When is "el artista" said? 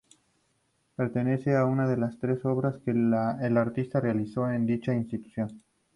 2.89-3.99